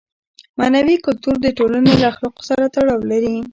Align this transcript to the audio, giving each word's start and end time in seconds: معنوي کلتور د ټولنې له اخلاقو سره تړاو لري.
معنوي 0.59 0.95
کلتور 1.05 1.35
د 1.41 1.47
ټولنې 1.57 1.93
له 2.01 2.05
اخلاقو 2.11 2.41
سره 2.49 2.63
تړاو 2.75 2.99
لري. 3.11 3.35